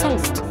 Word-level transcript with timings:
صوت 0.00 0.44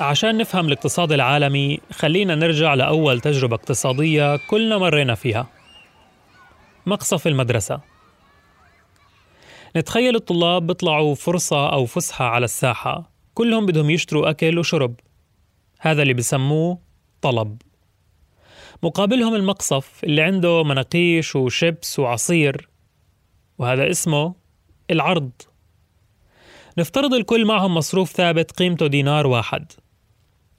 عشان 0.00 0.38
نفهم 0.38 0.66
الاقتصاد 0.66 1.12
العالمي 1.12 1.80
خلينا 1.92 2.34
نرجع 2.34 2.74
لأول 2.74 3.20
تجربة 3.20 3.54
اقتصادية 3.54 4.36
كلنا 4.36 4.78
مرينا 4.78 5.14
فيها. 5.14 5.46
مقصف 6.86 7.26
المدرسة. 7.26 7.80
نتخيل 9.76 10.16
الطلاب 10.16 10.66
بيطلعوا 10.66 11.14
فرصة 11.14 11.72
أو 11.72 11.86
فسحة 11.86 12.24
على 12.24 12.44
الساحة. 12.44 13.10
كلهم 13.34 13.66
بدهم 13.66 13.90
يشتروا 13.90 14.30
أكل 14.30 14.58
وشرب. 14.58 14.94
هذا 15.80 16.02
اللي 16.02 16.14
بسموه 16.14 16.78
طلب. 17.22 17.62
مقابلهم 18.82 19.34
المقصف 19.34 20.04
اللي 20.04 20.22
عنده 20.22 20.64
مناقيش 20.64 21.36
وشيبس 21.36 21.98
وعصير 21.98 22.68
وهذا 23.58 23.90
اسمه 23.90 24.34
العرض. 24.90 25.30
نفترض 26.78 27.14
الكل 27.14 27.44
معهم 27.46 27.74
مصروف 27.74 28.12
ثابت 28.12 28.50
قيمته 28.50 28.86
دينار 28.86 29.26
واحد 29.26 29.72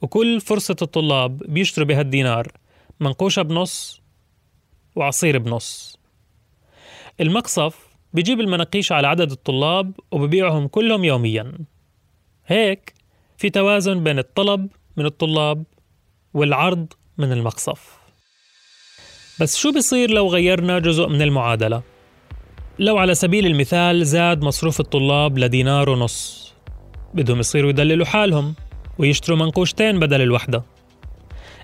وكل 0.02 0.42
فرصة 0.42 0.76
الطلاب 0.82 1.38
بيشتروا 1.38 1.88
بهالدينار 1.88 2.48
منقوشة 3.00 3.42
بنص 3.42 4.02
وعصير 4.96 5.38
بنص. 5.38 6.00
المقصف 7.22 7.88
بيجيب 8.14 8.40
المناقيش 8.40 8.92
على 8.92 9.08
عدد 9.08 9.32
الطلاب 9.32 10.00
وببيعهم 10.12 10.68
كلهم 10.68 11.04
يوميا. 11.04 11.54
هيك 12.46 12.94
في 13.38 13.50
توازن 13.50 14.04
بين 14.04 14.20
الطلب 14.20 14.68
من 14.98 15.06
الطلاب 15.06 15.64
والعرض 16.34 16.94
من 17.18 17.32
المقصف. 17.32 17.97
بس 19.40 19.58
شو 19.58 19.72
بيصير 19.72 20.12
لو 20.12 20.28
غيرنا 20.28 20.80
جزء 20.80 21.08
من 21.08 21.22
المعادلة؟ 21.22 21.82
لو 22.80 22.98
على 22.98 23.16
سبيل 23.16 23.46
المثال 23.46 24.06
زاد 24.06 24.42
مصروف 24.42 24.80
الطلاب 24.80 25.38
لدينار 25.38 25.90
ونص 25.90 26.54
بدهم 27.14 27.40
يصيروا 27.40 27.70
يدللوا 27.70 28.06
حالهم 28.06 28.56
ويشتروا 28.98 29.38
منقوشتين 29.38 30.00
بدل 30.00 30.22
الوحدة. 30.22 30.64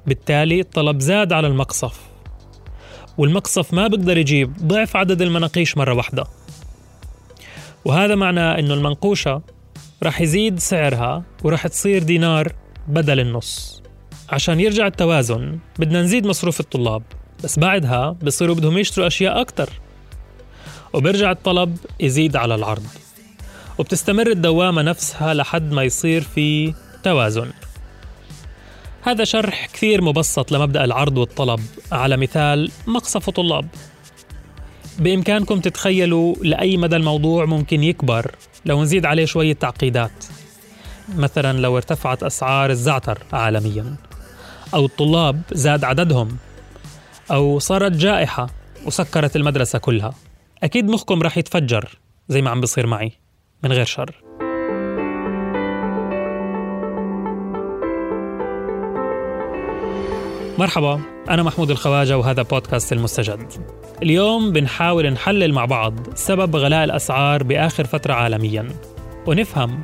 بالتالي 0.08 0.60
الطلب 0.60 1.00
زاد 1.00 1.34
على 1.34 1.48
المقصف 1.48 2.00
والمقصف 3.18 3.74
ما 3.74 3.88
بيقدر 3.88 4.18
يجيب 4.18 4.54
ضعف 4.58 4.96
عدد 4.96 5.22
المناقيش 5.22 5.78
مرة 5.78 5.94
واحدة. 5.94 6.24
وهذا 7.86 8.16
معناه 8.16 8.60
إنه 8.60 8.74
المنقوشة 8.74 9.42
رح 10.04 10.22
يزيد 10.22 10.60
سعرها 10.60 11.24
ورح 11.44 11.68
تصير 11.68 12.04
دينار 12.04 12.54
بدل 12.88 13.20
النص. 13.20 13.84
عشان 14.30 14.60
يرجع 14.60 14.88
التوازن 14.88 15.60
بدنا 15.80 16.02
نزيد 16.02 16.28
مصروف 16.28 16.60
الطلاب. 16.60 17.04
بس 17.44 17.60
بعدها 17.60 18.16
بصيروا 18.24 18.56
بدهم 18.56 18.78
يشتروا 18.78 19.08
أشياء 19.08 19.42
أكتر. 19.42 19.70
وبرجع 20.94 21.32
الطلب 21.32 21.78
يزيد 22.00 22.36
على 22.36 22.56
العرض. 22.56 22.86
وبتستمر 23.78 24.28
الدوامة 24.28 24.82
نفسها 24.82 25.34
لحد 25.34 25.72
ما 25.72 25.84
يصير 25.84 26.22
في 26.22 26.74
توازن. 27.04 27.52
هذا 29.02 29.24
شرح 29.24 29.66
كثير 29.74 30.02
مبسط 30.02 30.52
لمبدأ 30.52 30.84
العرض 30.84 31.18
والطلب. 31.18 31.60
على 31.92 32.18
مثال 32.18 32.72
مقصف 32.88 33.30
طلاب. 33.30 33.68
بإمكانكم 35.00 35.60
تتخيلوا 35.60 36.36
لأي 36.42 36.78
مدى 36.78 36.96
الموضوع 36.96 37.46
ممكن 37.46 37.84
يكبر 37.84 38.36
لو 38.66 38.84
نزيد 38.84 39.06
عليه 39.06 39.26
شوية 39.26 39.54
تعقيدات. 39.54 40.26
مثلا 41.16 41.60
لو 41.60 41.78
ارتفعت 41.78 42.24
أسعار 42.24 42.70
الزعتر 42.70 43.18
عالميا. 43.34 43.96
أو 44.74 44.86
الطلاب 44.86 45.42
زاد 45.52 45.84
عددهم. 45.84 46.38
أو 47.32 47.60
صارت 47.60 47.92
جائحة 47.92 48.50
وسكرت 48.86 49.36
المدرسة 49.36 49.80
كلها. 49.80 50.14
أكيد 50.64 50.90
مخكم 50.90 51.24
رح 51.24 51.38
يتفجر 51.38 51.90
زي 52.30 52.42
ما 52.42 52.50
عم 52.50 52.62
بصير 52.62 52.88
معي 52.88 53.12
من 53.64 53.72
غير 53.72 53.86
شر. 53.86 54.24
مرحبا 60.60 61.02
أنا 61.30 61.44
محمود 61.44 61.72
الخواجة 61.72 62.18
وهذا 62.18 62.42
بودكاست 62.42 62.94
المستجد. 62.94 63.54
اليوم 64.04 64.52
بنحاول 64.52 65.10
نحلل 65.10 65.54
مع 65.54 65.66
بعض 65.66 66.16
سبب 66.16 66.56
غلاء 66.56 66.84
الأسعار 66.84 67.44
بآخر 67.44 67.86
فترة 67.86 68.14
عالميا. 68.14 68.68
ونفهم 69.28 69.82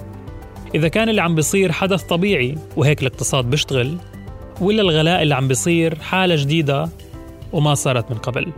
إذا 0.76 0.88
كان 0.88 1.10
اللي 1.10 1.22
عم 1.22 1.36
بيصير 1.36 1.72
حدث 1.72 2.04
طبيعي 2.04 2.56
وهيك 2.78 3.02
الاقتصاد 3.02 3.46
بيشتغل 3.46 3.98
ولا 4.62 4.82
الغلاء 4.82 5.22
اللي 5.22 5.36
عم 5.36 5.48
بيصير 5.48 6.00
حالة 6.00 6.36
جديدة 6.36 6.90
وما 7.54 7.76
صارت 7.76 8.12
من 8.12 8.18
قبل. 8.18 8.54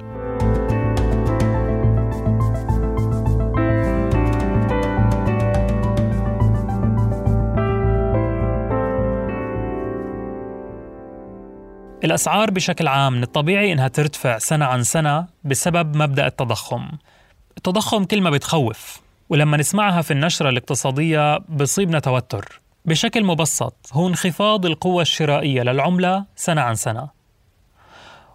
الأسعار 12.03 12.51
بشكل 12.51 12.87
عام 12.87 13.13
من 13.13 13.23
الطبيعي 13.23 13.71
إنها 13.71 13.87
ترتفع 13.87 14.37
سنة 14.37 14.65
عن 14.65 14.83
سنة 14.83 15.27
بسبب 15.43 15.95
مبدأ 15.95 16.27
التضخم. 16.27 16.87
التضخم 17.57 18.03
كلمة 18.03 18.29
بتخوف 18.29 19.01
ولما 19.29 19.57
نسمعها 19.57 20.01
في 20.01 20.11
النشرة 20.11 20.49
الاقتصادية 20.49 21.37
بصيبنا 21.37 21.99
توتر. 21.99 22.61
بشكل 22.85 23.23
مبسط 23.23 23.89
هو 23.93 24.07
انخفاض 24.07 24.65
القوة 24.65 25.01
الشرائية 25.01 25.61
للعملة 25.61 26.25
سنة 26.35 26.61
عن 26.61 26.75
سنة. 26.75 27.20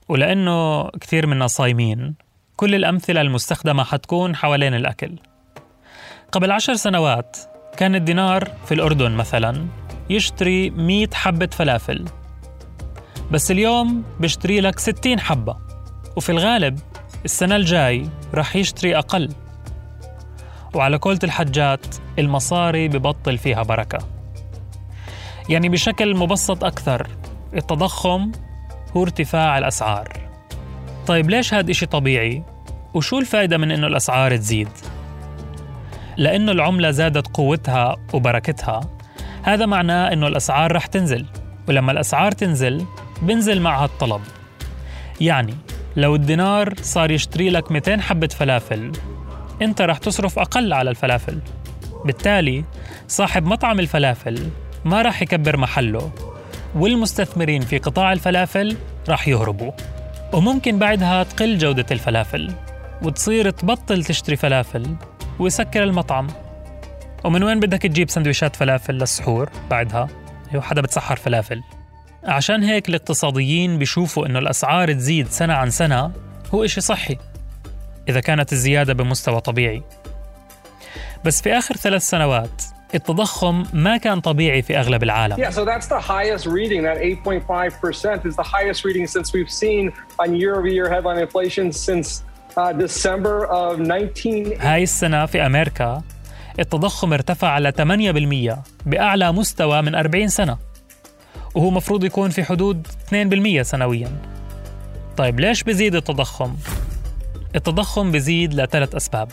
ولأنه 0.09 0.89
كثير 0.89 1.27
منا 1.27 1.47
صايمين 1.47 2.15
كل 2.57 2.75
الأمثلة 2.75 3.21
المستخدمة 3.21 3.85
حتكون 3.85 4.37
حوالين 4.37 4.75
الأكل. 4.75 5.19
قبل 6.33 6.51
عشر 6.51 6.75
سنوات 6.75 7.37
كان 7.77 7.95
الدينار 7.95 8.51
في 8.67 8.75
الأردن 8.75 9.13
مثلا 9.13 9.67
يشتري 10.11 10.71
100 10.71 11.09
حبة 11.15 11.47
فلافل. 11.47 12.05
بس 13.31 13.51
اليوم 13.51 14.05
بيشتري 14.21 14.61
لك 14.61 14.79
60 14.79 15.21
حبة 15.21 15.57
وفي 16.17 16.33
الغالب 16.33 16.79
السنة 17.25 17.57
الجاي 17.57 18.09
رح 18.35 18.57
يشتري 18.57 18.99
أقل. 18.99 19.29
وعلى 20.75 20.97
قولة 20.97 21.19
الحجات 21.25 21.87
المصاري 22.19 22.89
ببطل 22.89 23.39
فيها 23.39 23.63
بركة. 23.63 23.99
يعني 25.49 25.69
بشكل 25.69 26.17
مبسط 26.17 26.65
أكثر 26.65 27.09
التضخم 27.55 28.33
هو 28.97 29.03
ارتفاع 29.03 29.59
الأسعار. 29.59 30.09
طيب 31.07 31.31
ليش 31.31 31.55
هذا 31.55 31.71
إشي 31.71 31.87
طبيعي؟ 31.87 32.43
وشو 32.95 33.19
الفائدة 33.19 33.59
من 33.59 33.71
إنه 33.71 33.87
الأسعار 33.87 34.37
تزيد؟ 34.37 34.69
لأنه 36.17 36.53
العملة 36.53 36.91
زادت 36.91 37.29
قوتها 37.29 37.97
وبركتها. 38.13 38.81
هذا 39.43 39.67
معناه 39.67 40.13
إنه 40.13 40.27
الأسعار 40.27 40.73
رح 40.73 40.87
تنزل 40.87 41.27
ولما 41.69 41.93
الأسعار 41.93 42.33
تنزل 42.33 42.85
بنزل 43.23 43.61
معها 43.61 43.85
الطلب. 43.85 44.21
يعني 45.21 45.55
لو 45.97 46.15
الدينار 46.15 46.75
صار 46.83 47.11
يشتري 47.11 47.51
لك 47.51 47.73
200 47.73 48.01
حبة 48.01 48.27
فلافل 48.27 48.93
أنت 49.63 49.83
رح 49.83 49.99
تصرف 49.99 50.39
أقل 50.39 50.73
على 50.73 50.91
الفلافل. 50.91 51.39
بالتالي 52.05 52.65
صاحب 53.09 53.47
مطعم 53.47 53.81
الفلافل 53.81 54.51
ما 54.85 55.03
رح 55.03 55.23
يكبر 55.23 55.57
محله. 55.57 56.11
والمستثمرين 56.77 57.61
في 57.61 57.79
قطاع 57.79 58.13
الفلافل 58.13 58.77
رح 59.09 59.29
يهربوا 59.29 59.73
وممكن 60.33 60.79
بعدها 60.79 61.23
تقل 61.23 61.59
جودة 61.59 61.87
الفلافل 61.91 62.53
وتصير 63.03 63.51
تبطل 63.51 64.05
تشتري 64.05 64.37
فلافل 64.37 64.97
ويسكر 65.39 65.83
المطعم. 65.83 66.27
ومن 67.25 67.43
وين 67.43 67.61
بدك 67.61 67.83
تجيب 67.83 68.11
سندويشات 68.11 68.57
فلافل 68.57 68.95
للسحور 68.95 69.51
بعدها؟ 69.71 70.09
هو 70.55 70.61
حدا 70.61 70.81
بتسحر 70.81 71.17
فلافل. 71.17 71.63
عشان 72.25 72.63
هيك 72.63 72.89
الاقتصاديين 72.89 73.79
بيشوفوا 73.79 74.27
إنه 74.27 74.39
الأسعار 74.39 74.93
تزيد 74.93 75.29
سنة 75.29 75.55
عن 75.55 75.71
سنة 75.71 76.13
هو 76.55 76.65
إشي 76.65 76.81
صحي 76.81 77.19
إذا 78.09 78.21
كانت 78.21 78.53
الزيادة 78.53 78.93
بمستوى 78.93 79.41
طبيعي. 79.41 79.83
بس 81.25 81.43
في 81.43 81.59
آخر 81.59 81.77
ثلاث 81.77 82.03
سنوات 82.03 82.63
التضخم 82.95 83.65
ما 83.73 83.97
كان 83.97 84.21
طبيعي 84.21 84.63
في 84.63 84.79
أغلب 84.79 85.03
العالم. 85.03 85.37
Yeah, 85.37 85.51
so 85.51 85.65
that's 85.65 85.87
the 85.87 86.01
highest 86.01 86.47
reading. 86.47 86.83
That 86.83 86.99
8.5% 86.99 88.27
is 88.27 88.37
the 88.37 88.43
highest 88.43 88.85
reading 88.85 89.07
since 89.07 89.33
we've 89.33 89.51
seen 89.51 89.93
on 90.19 90.35
year-over-year 90.35 90.89
headline 90.89 91.19
inflation 91.19 91.73
since 91.73 92.23
uh, 92.57 92.73
December 92.73 93.47
of 93.47 93.79
19... 93.79 94.57
هاي 94.61 94.83
السنة 94.83 95.27
في 95.27 95.47
أمريكا 95.47 96.03
التضخم 96.59 97.13
ارتفع 97.13 97.49
على 97.49 97.73
8% 98.53 98.87
بأعلى 98.87 99.33
مستوى 99.33 99.83
من 99.83 99.95
40 99.95 100.29
سنة 100.29 100.59
وهو 101.55 101.71
مفروض 101.71 102.05
يكون 102.05 102.31
في 102.31 102.45
حدود 102.45 102.87
2% 103.59 103.63
سنويا 103.63 104.11
طيب 105.17 105.41
ليش 105.41 105.63
بزيد 105.63 105.95
التضخم؟ 105.95 106.57
التضخم 107.55 108.13
بزيد 108.13 108.55
لثلاث 108.55 108.95
أسباب 108.95 109.29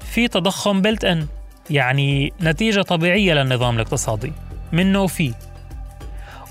في 0.00 0.28
تضخم 0.28 0.82
بلت 0.82 1.04
إن 1.04 1.26
يعني 1.70 2.32
نتيجة 2.42 2.82
طبيعية 2.82 3.34
للنظام 3.34 3.76
الاقتصادي. 3.76 4.32
منه 4.72 5.02
وفي 5.02 5.34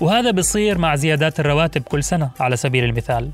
وهذا 0.00 0.30
بصير 0.30 0.78
مع 0.78 0.96
زيادات 0.96 1.40
الرواتب 1.40 1.82
كل 1.82 2.04
سنة 2.04 2.30
على 2.40 2.56
سبيل 2.56 2.84
المثال. 2.84 3.30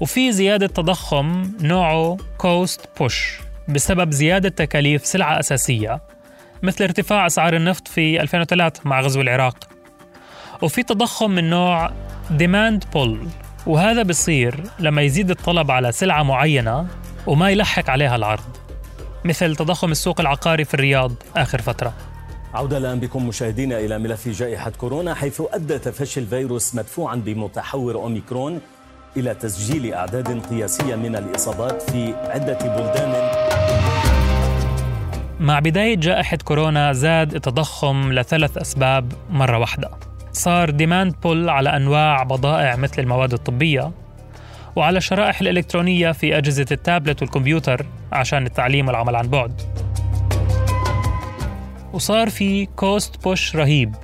وفي 0.00 0.32
زيادة 0.32 0.66
تضخم 0.66 1.52
نوعه 1.60 2.16
cost 2.38 2.88
push 2.98 3.40
بسبب 3.68 4.12
زيادة 4.12 4.48
تكاليف 4.48 5.06
سلعة 5.06 5.40
أساسية 5.40 6.00
مثل 6.62 6.84
ارتفاع 6.84 7.26
أسعار 7.26 7.56
النفط 7.56 7.88
في 7.88 8.20
2003 8.20 8.80
مع 8.84 9.00
غزو 9.00 9.20
العراق. 9.20 9.56
وفي 10.62 10.82
تضخم 10.82 11.30
من 11.30 11.50
نوع 11.50 11.90
demand 12.30 12.84
pull 12.92 13.28
وهذا 13.66 14.02
بصير 14.02 14.64
لما 14.78 15.02
يزيد 15.02 15.30
الطلب 15.30 15.70
على 15.70 15.92
سلعة 15.92 16.22
معينة 16.22 16.86
وما 17.26 17.50
يلحق 17.50 17.90
عليها 17.90 18.16
العرض. 18.16 18.56
مثل 19.24 19.56
تضخم 19.56 19.90
السوق 19.90 20.20
العقاري 20.20 20.64
في 20.64 20.74
الرياض 20.74 21.12
آخر 21.36 21.62
فترة. 21.62 21.92
عودة 22.54 22.78
الآن 22.78 23.00
بكم 23.00 23.28
مشاهدينا 23.28 23.78
إلى 23.78 23.98
ملف 23.98 24.28
جائحة 24.28 24.70
كورونا 24.70 25.14
حيث 25.14 25.42
أدى 25.52 25.78
تفشي 25.78 26.20
الفيروس 26.20 26.74
مدفوعا 26.74 27.16
بمتحور 27.16 27.94
أوميكرون 27.94 28.60
إلى 29.16 29.34
تسجيل 29.34 29.94
أعداد 29.94 30.46
قياسية 30.46 30.96
من 30.96 31.16
الإصابات 31.16 31.82
في 31.82 32.14
عدة 32.14 32.58
بلدان. 32.58 33.30
مع 35.40 35.58
بداية 35.58 35.96
جائحة 35.96 36.36
كورونا 36.36 36.92
زاد 36.92 37.34
التضخم 37.34 38.12
لثلاث 38.12 38.58
أسباب 38.58 39.12
مرة 39.30 39.58
واحدة. 39.58 39.90
صار 40.32 40.70
demand 40.70 41.14
pull 41.22 41.48
على 41.48 41.76
أنواع 41.76 42.22
بضائع 42.22 42.76
مثل 42.76 43.02
المواد 43.02 43.32
الطبية 43.32 43.92
وعلى 44.76 44.98
الشرائح 44.98 45.40
الإلكترونية 45.40 46.12
في 46.12 46.38
أجهزة 46.38 46.66
التابلت 46.72 47.22
والكمبيوتر 47.22 47.86
عشان 48.12 48.46
التعليم 48.46 48.86
والعمل 48.86 49.16
عن 49.16 49.28
بعد. 49.28 49.62
وصار 51.92 52.30
في 52.30 52.66
cost 52.66 53.24
push 53.24 53.56
رهيب. 53.56 53.94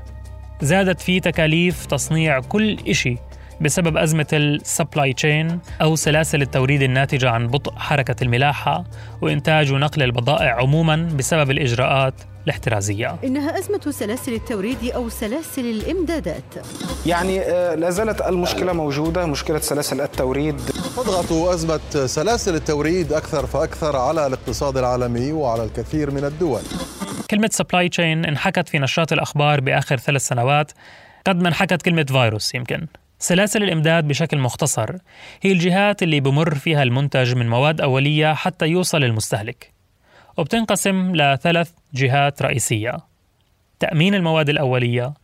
زادت 0.60 1.00
فيه 1.00 1.20
تكاليف 1.20 1.86
تصنيع 1.86 2.40
كل 2.40 2.78
إشي. 2.88 3.16
بسبب 3.60 3.96
أزمة 3.96 4.26
ال 4.32 4.44
supply 4.44 5.12
chain 5.12 5.60
أو 5.82 5.96
سلاسل 5.96 6.42
التوريد 6.42 6.82
الناتجة 6.82 7.30
عن 7.30 7.46
بطء 7.46 7.72
حركة 7.76 8.16
الملاحة 8.22 8.84
وإنتاج 9.22 9.72
ونقل 9.72 10.02
البضائع 10.02 10.54
عموما 10.54 10.96
بسبب 10.96 11.50
الإجراءات 11.50 12.14
الاحترازية. 12.44 13.16
إنها 13.24 13.58
أزمة 13.58 13.90
سلاسل 13.90 14.34
التوريد 14.34 14.84
أو 14.94 15.08
سلاسل 15.08 15.64
الإمدادات. 15.64 16.54
يعني 17.06 17.40
آه، 17.40 17.74
لا 17.74 17.90
زالت 17.90 18.20
المشكلة 18.20 18.72
موجودة 18.72 19.26
مشكلة 19.26 19.58
سلاسل 19.58 20.00
التوريد. 20.00 20.60
تضغط 20.96 21.32
أزمة 21.32 22.06
سلاسل 22.06 22.54
التوريد 22.54 23.12
أكثر 23.12 23.46
فأكثر 23.46 23.96
على 23.96 24.26
الاقتصاد 24.26 24.76
العالمي 24.76 25.32
وعلى 25.32 25.64
الكثير 25.64 26.10
من 26.10 26.24
الدول. 26.24 26.60
كلمة 27.30 27.50
supply 27.52 27.88
chain 27.88 28.24
انحكت 28.24 28.68
في 28.68 28.78
نشرات 28.78 29.12
الأخبار 29.12 29.60
بآخر 29.60 29.96
ثلاث 29.96 30.22
سنوات. 30.22 30.72
قد 31.26 31.42
ما 31.42 31.48
انحكت 31.48 31.82
كلمة 31.82 32.06
فيروس 32.08 32.54
يمكن. 32.54 32.86
سلاسل 33.18 33.62
الإمداد 33.62 34.08
بشكل 34.08 34.38
مختصر 34.38 34.96
هي 35.42 35.52
الجهات 35.52 36.02
اللي 36.02 36.20
بمر 36.20 36.54
فيها 36.54 36.82
المنتج 36.82 37.34
من 37.34 37.48
مواد 37.48 37.80
أولية 37.80 38.34
حتى 38.34 38.66
يوصل 38.66 39.00
للمستهلك. 39.00 39.72
وبتنقسم 40.36 41.16
لثلاث 41.16 41.70
جهات 41.94 42.42
رئيسية. 42.42 42.96
تأمين 43.80 44.14
المواد 44.14 44.48
الأولية 44.48 45.14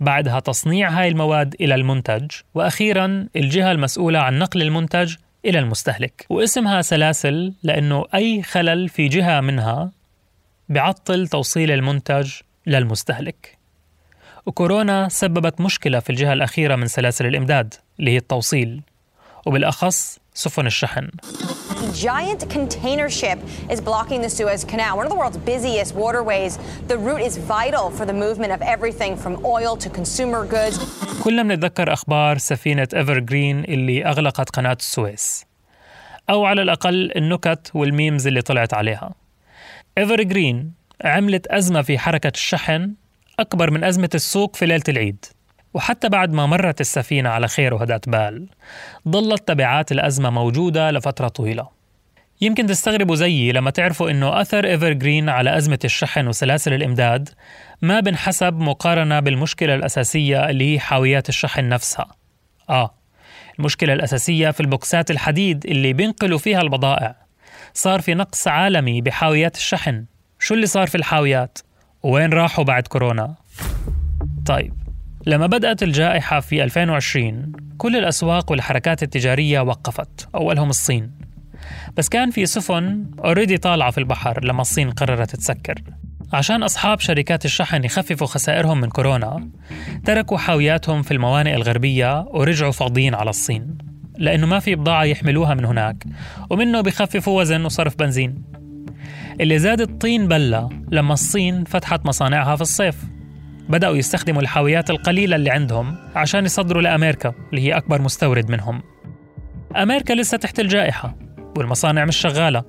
بعدها 0.00 0.40
تصنيع 0.40 0.90
هاي 0.90 1.08
المواد 1.08 1.54
إلى 1.60 1.74
المنتج 1.74 2.30
وأخيرا 2.54 3.26
الجهة 3.36 3.72
المسؤولة 3.72 4.18
عن 4.18 4.38
نقل 4.38 4.62
المنتج 4.62 5.14
إلى 5.44 5.58
المستهلك. 5.58 6.26
واسمها 6.30 6.82
سلاسل 6.82 7.54
لأنه 7.62 8.04
أي 8.14 8.42
خلل 8.42 8.88
في 8.88 9.08
جهة 9.08 9.40
منها 9.40 9.90
بعطل 10.68 11.28
توصيل 11.28 11.70
المنتج 11.70 12.32
للمستهلك. 12.66 13.59
وكورونا 14.46 15.08
سببت 15.08 15.60
مشكلة 15.60 16.00
في 16.00 16.10
الجهة 16.10 16.32
الأخيرة 16.32 16.76
من 16.76 16.86
سلاسل 16.86 17.26
الإمداد 17.26 17.74
اللي 18.00 18.10
هي 18.10 18.16
التوصيل 18.16 18.82
وبالأخص 19.46 20.18
سفن 20.34 20.66
الشحن 20.66 21.08
giant 21.94 22.42
container 22.50 23.08
ship 23.08 23.38
is 23.70 23.80
blocking 23.80 24.20
the 24.20 24.28
Suez 24.28 24.64
Canal, 24.64 24.96
one 24.96 25.06
of 25.06 25.12
the 25.12 25.18
world's 25.22 25.38
busiest 25.38 25.94
waterways. 25.94 26.58
The 26.88 26.98
route 26.98 27.22
is 27.28 27.36
vital 27.38 27.90
for 27.90 28.04
the 28.10 28.12
movement 28.12 28.52
of 28.52 28.60
everything 28.74 29.16
from 29.16 29.32
oil 29.44 29.76
to 29.76 29.88
consumer 29.90 30.44
goods. 30.44 30.78
كلنا 31.24 31.42
بنتذكر 31.42 31.92
أخبار 31.92 32.38
سفينة 32.38 32.88
إيفر 32.94 33.18
جرين 33.18 33.64
اللي 33.64 34.04
أغلقت 34.06 34.50
قناة 34.50 34.76
السويس 34.80 35.46
أو 36.30 36.44
على 36.44 36.62
الأقل 36.62 37.12
النكت 37.16 37.70
وال 37.74 37.89
memes 37.89 38.26
اللي 38.26 38.42
طلعت 38.42 38.74
عليها 38.74 39.14
إيفر 39.98 40.22
جرين 40.22 40.72
عملت 41.04 41.46
أزمة 41.46 41.82
في 41.82 41.98
حركة 41.98 42.32
الشحن 42.34 42.94
أكبر 43.40 43.70
من 43.70 43.84
أزمة 43.84 44.10
السوق 44.14 44.56
في 44.56 44.66
ليلة 44.66 44.82
العيد 44.88 45.24
وحتى 45.74 46.08
بعد 46.08 46.32
ما 46.32 46.46
مرت 46.46 46.80
السفينة 46.80 47.28
على 47.28 47.48
خير 47.48 47.74
وهدأت 47.74 48.08
بال. 48.08 48.48
ظلت 49.08 49.48
تبعات 49.48 49.92
الأزمة 49.92 50.30
موجودة 50.30 50.90
لفترة 50.90 51.28
طويلة. 51.28 51.68
يمكن 52.40 52.66
تستغربوا 52.66 53.16
زيي 53.16 53.52
لما 53.52 53.70
تعرفوا 53.70 54.10
أنه 54.10 54.40
أثر 54.40 54.64
إيفر 54.64 54.92
جرين 54.92 55.28
على 55.28 55.56
أزمة 55.56 55.78
الشحن 55.84 56.26
وسلاسل 56.26 56.72
الإمداد 56.72 57.28
ما 57.82 58.00
بنحسب 58.00 58.58
مقارنة 58.58 59.20
بالمشكلة 59.20 59.74
الأساسية 59.74 60.50
اللي 60.50 60.74
هي 60.74 60.80
حاويات 60.80 61.28
الشحن 61.28 61.68
نفسها. 61.68 62.08
آه 62.70 62.94
المشكلة 63.58 63.92
الأساسية 63.92 64.50
في 64.50 64.60
البوكسات 64.60 65.10
الحديد 65.10 65.66
اللي 65.66 65.92
بينقلوا 65.92 66.38
فيها 66.38 66.60
البضائع. 66.60 67.16
صار 67.74 68.00
في 68.00 68.14
نقص 68.14 68.48
عالمي 68.48 69.00
بحاويات 69.00 69.56
الشحن. 69.56 70.04
شو 70.38 70.54
اللي 70.54 70.66
صار 70.66 70.86
في 70.86 70.94
الحاويات؟ 70.94 71.58
وين 72.02 72.32
راحوا 72.32 72.64
بعد 72.64 72.86
كورونا؟ 72.86 73.34
طيب 74.46 74.74
لما 75.26 75.46
بدأت 75.46 75.82
الجائحة 75.82 76.40
في 76.40 76.64
2020 76.64 77.52
كل 77.78 77.96
الأسواق 77.96 78.50
والحركات 78.50 79.02
التجارية 79.02 79.60
وقفت 79.60 80.28
أولهم 80.34 80.70
الصين. 80.70 81.10
بس 81.96 82.08
كان 82.08 82.30
في 82.30 82.46
سفن 82.46 83.06
اوريدي 83.24 83.58
طالعة 83.58 83.90
في 83.90 83.98
البحر 83.98 84.44
لما 84.44 84.60
الصين 84.60 84.90
قررت 84.90 85.36
تسكر. 85.36 85.82
عشان 86.32 86.62
أصحاب 86.62 87.00
شركات 87.00 87.44
الشحن 87.44 87.84
يخففوا 87.84 88.26
خسائرهم 88.26 88.80
من 88.80 88.88
كورونا 88.88 89.48
تركوا 90.04 90.38
حاوياتهم 90.38 91.02
في 91.02 91.10
الموانئ 91.10 91.54
الغربية 91.54 92.20
ورجعوا 92.28 92.72
فاضيين 92.72 93.14
على 93.14 93.30
الصين. 93.30 93.78
لأنه 94.18 94.46
ما 94.46 94.58
في 94.58 94.74
بضاعة 94.74 95.04
يحملوها 95.04 95.54
من 95.54 95.64
هناك 95.64 96.04
ومنه 96.50 96.80
بخففوا 96.80 97.40
وزن 97.40 97.64
وصرف 97.64 97.96
بنزين. 97.96 98.42
اللي 99.40 99.58
زاد 99.58 99.80
الطين 99.80 100.28
بلة 100.28 100.68
لما 100.90 101.12
الصين 101.12 101.64
فتحت 101.64 102.06
مصانعها 102.06 102.56
في 102.56 102.62
الصيف. 102.62 102.96
بدأوا 103.68 103.96
يستخدموا 103.96 104.42
الحاويات 104.42 104.90
القليلة 104.90 105.36
اللي 105.36 105.50
عندهم 105.50 105.96
عشان 106.14 106.44
يصدروا 106.44 106.82
لأمريكا 106.82 107.34
اللي 107.50 107.60
هي 107.60 107.76
أكبر 107.76 108.02
مستورد 108.02 108.50
منهم. 108.50 108.82
أمريكا 109.76 110.12
لسه 110.12 110.36
تحت 110.36 110.60
الجائحة 110.60 111.16
والمصانع 111.56 112.04
مش 112.04 112.16
شغالة. 112.16 112.64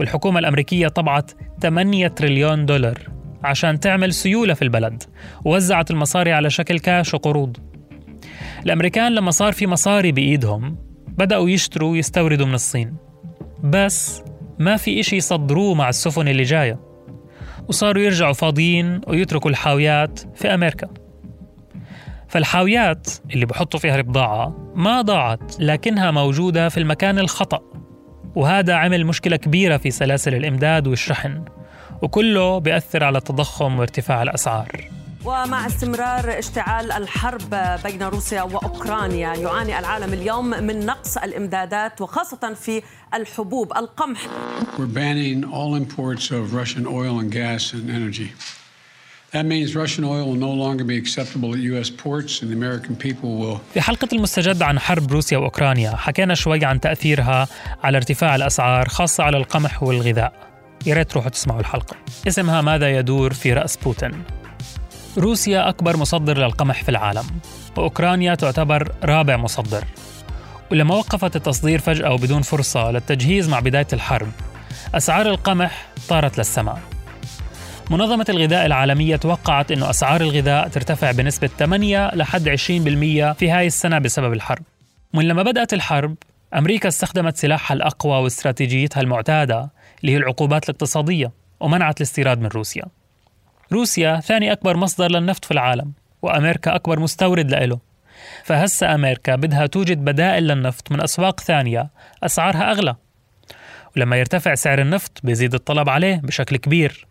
والحكومة 0.00 0.38
الأمريكية 0.38 0.88
طبعت 0.88 1.30
8 1.62 2.08
تريليون 2.08 2.66
دولار 2.66 2.98
عشان 3.44 3.80
تعمل 3.80 4.12
سيولة 4.14 4.54
في 4.54 4.62
البلد 4.62 5.02
ووزعت 5.44 5.90
المصاري 5.90 6.32
على 6.32 6.50
شكل 6.50 6.78
كاش 6.78 7.14
وقروض. 7.14 7.56
الأمريكان 8.64 9.14
لما 9.14 9.30
صار 9.30 9.52
في 9.52 9.66
مصاري 9.66 10.12
بإيدهم 10.12 10.76
بدأوا 11.08 11.50
يشتروا 11.50 11.90
ويستوردوا 11.90 12.46
من 12.46 12.54
الصين. 12.54 12.96
بس 13.64 14.22
ما 14.60 14.76
في 14.76 15.00
إشي 15.00 15.16
يصدروه 15.16 15.74
مع 15.74 15.88
السفن 15.88 16.28
اللي 16.28 16.42
جاية. 16.42 16.80
وصاروا 17.68 18.02
يرجعوا 18.02 18.32
فاضيين 18.32 19.00
ويتركوا 19.06 19.50
الحاويات 19.50 20.20
في 20.34 20.54
أمريكا. 20.54 20.88
فالحاويات 22.28 23.08
اللي 23.34 23.46
بحطوا 23.46 23.80
فيها 23.80 23.96
البضاعة 23.96 24.72
ما 24.74 25.02
ضاعت 25.02 25.60
لكنها 25.60 26.10
موجودة 26.10 26.68
في 26.68 26.78
المكان 26.78 27.18
الخطأ. 27.18 27.60
وهذا 28.34 28.74
عمل 28.74 29.06
مشكلة 29.06 29.36
كبيرة 29.36 29.76
في 29.76 29.90
سلاسل 29.90 30.34
الإمداد 30.34 30.86
والشحن 30.86 31.44
وكله 32.02 32.58
بيأثر 32.58 33.04
على 33.04 33.18
التضخم 33.18 33.78
وارتفاع 33.78 34.22
الأسعار. 34.22 34.99
ومع 35.24 35.66
استمرار 35.66 36.38
اشتعال 36.38 36.92
الحرب 36.92 37.54
بين 37.84 38.02
روسيا 38.02 38.42
وأوكرانيا 38.42 39.34
يعاني 39.34 39.78
العالم 39.78 40.12
اليوم 40.12 40.50
من 40.50 40.86
نقص 40.86 41.16
الإمدادات 41.16 42.00
وخاصة 42.00 42.54
في 42.54 42.82
الحبوب 43.14 43.72
القمح. 43.76 44.20
We're 44.78 44.94
banning 44.94 45.44
all 45.44 45.74
imports 45.74 46.30
of 46.30 46.54
Russian 46.54 46.86
oil 46.86 47.20
and 47.20 47.30
gas 47.30 47.72
and 47.72 47.90
energy. 47.90 48.32
That 49.32 49.46
means 49.46 49.76
Russian 49.76 50.04
oil 50.04 50.24
will 50.30 50.42
no 50.48 50.52
longer 50.64 50.84
be 50.84 50.96
acceptable 51.02 51.48
at 51.54 51.60
US 51.72 51.90
ports 52.04 52.32
and 52.42 52.50
the 52.50 52.56
American 52.62 52.96
people 52.96 53.30
will 53.40 53.60
في 53.74 53.80
حلقة 53.80 54.08
المستجد 54.12 54.62
عن 54.62 54.78
حرب 54.78 55.12
روسيا 55.12 55.38
وأوكرانيا 55.38 55.96
حكينا 55.96 56.34
شوي 56.34 56.64
عن 56.64 56.80
تأثيرها 56.80 57.48
على 57.84 57.96
ارتفاع 57.96 58.34
الأسعار 58.36 58.88
خاصة 58.88 59.24
على 59.24 59.36
القمح 59.36 59.82
والغذاء 59.82 60.32
يا 60.86 60.94
ريت 60.94 61.10
تروحوا 61.10 61.30
تسمعوا 61.30 61.60
الحلقة 61.60 61.96
اسمها 62.28 62.60
ماذا 62.60 62.98
يدور 62.98 63.32
في 63.32 63.52
رأس 63.52 63.76
بوتين 63.76 64.39
روسيا 65.18 65.68
أكبر 65.68 65.96
مصدر 65.96 66.38
للقمح 66.38 66.82
في 66.82 66.88
العالم 66.88 67.24
وأوكرانيا 67.76 68.34
تعتبر 68.34 68.92
رابع 69.04 69.36
مصدر. 69.36 69.84
ولما 70.72 70.94
وقفت 70.94 71.36
التصدير 71.36 71.78
فجأة 71.78 72.12
وبدون 72.12 72.42
فرصة 72.42 72.90
للتجهيز 72.90 73.48
مع 73.48 73.60
بداية 73.60 73.86
الحرب 73.92 74.28
أسعار 74.94 75.26
القمح 75.26 75.86
طارت 76.08 76.38
للسماء. 76.38 76.80
منظمة 77.90 78.26
الغذاء 78.28 78.66
العالمية 78.66 79.16
توقعت 79.16 79.72
أنه 79.72 79.90
أسعار 79.90 80.20
الغذاء 80.20 80.68
ترتفع 80.68 81.10
بنسبة 81.10 81.50
8 81.58 82.10
لحد 82.14 82.48
20% 82.48 83.32
في 83.32 83.50
هاي 83.50 83.66
السنة 83.66 83.98
بسبب 83.98 84.32
الحرب. 84.32 84.62
ومن 85.14 85.28
لما 85.28 85.42
بدأت 85.42 85.72
الحرب 85.72 86.16
أمريكا 86.54 86.88
استخدمت 86.88 87.36
سلاحها 87.36 87.74
الأقوى 87.74 88.22
واستراتيجيتها 88.22 89.00
المعتادة 89.00 89.70
اللي 90.00 90.12
هي 90.12 90.16
العقوبات 90.16 90.64
الاقتصادية 90.64 91.32
ومنعت 91.60 91.96
الاستيراد 91.96 92.40
من 92.40 92.46
روسيا. 92.46 92.84
روسيا 93.72 94.20
ثاني 94.20 94.52
أكبر 94.52 94.76
مصدر 94.76 95.10
للنفط 95.10 95.44
في 95.44 95.50
العالم 95.50 95.92
وأمريكا 96.22 96.74
أكبر 96.74 97.00
مستورد 97.00 97.50
لإله 97.50 97.78
فهسا 98.44 98.94
أمريكا 98.94 99.36
بدها 99.36 99.66
توجد 99.66 99.98
بدائل 100.04 100.46
للنفط 100.46 100.92
من 100.92 101.00
أسواق 101.00 101.40
ثانية 101.40 101.90
أسعارها 102.22 102.70
أغلى. 102.70 102.96
ولما 103.96 104.16
يرتفع 104.16 104.54
سعر 104.54 104.80
النفط 104.80 105.20
بيزيد 105.24 105.54
الطلب 105.54 105.88
عليه 105.88 106.16
بشكل 106.16 106.56
كبير. 106.56 107.06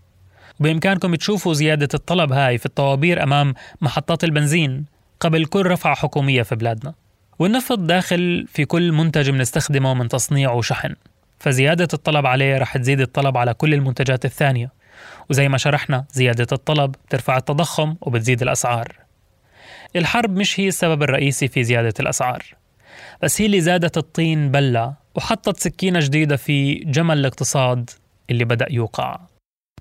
وبإمكانكم 0.60 1.16
تشوفوا 1.16 1.54
زيادة 1.54 1.88
الطلب 1.94 2.34
هاي 2.34 2.58
في 2.58 2.66
الطوابير 2.66 3.24
أمام 3.24 3.54
محطات 3.82 4.24
البنزين 4.24 4.86
قبل 5.20 5.46
كل 5.46 5.66
رفعة 5.66 5.96
حكومية 5.96 6.42
في 6.42 6.56
بلادنا. 6.56 6.94
والنفط 7.40 7.80
داخل 7.80 8.46
في 8.48 8.66
كل 8.66 8.92
منتج 8.92 9.30
بنستخدمه 9.30 9.94
من 9.94 10.08
تصنيع 10.08 10.52
وشحن. 10.52 10.96
فزيادة 11.40 11.88
الطلب 11.94 12.26
عليه 12.26 12.58
رح 12.58 12.78
تزيد 12.78 13.02
الطلب 13.02 13.38
على 13.38 13.54
كل 13.54 13.74
المنتجات 13.74 14.26
الثانية. 14.26 14.79
وزي 15.30 15.50
ما 15.50 15.58
شرحنا 15.58 16.06
زيادة 16.12 16.48
الطلب 16.52 16.96
بترفع 17.08 17.38
التضخم 17.38 17.96
وبتزيد 18.02 18.42
الأسعار. 18.42 18.96
الحرب 19.96 20.38
مش 20.38 20.60
هي 20.60 20.68
السبب 20.68 21.04
الرئيسي 21.04 21.48
في 21.48 21.64
زيادة 21.64 21.94
الأسعار 22.00 22.44
بس 23.22 23.42
هي 23.42 23.46
اللي 23.46 23.62
زادت 23.62 23.98
الطين 23.98 24.52
بلة 24.52 24.94
وحطت 25.16 25.58
سكينة 25.58 26.00
جديدة 26.00 26.36
في 26.36 26.76
جمل 26.76 27.18
الاقتصاد 27.18 27.90
اللي 28.30 28.46
بدأ 28.46 28.68
يوقع. 28.70 29.20